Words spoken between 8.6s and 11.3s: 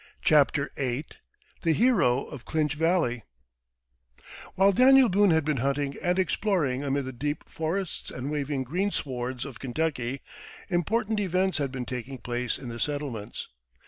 greenswards of Kentucky, important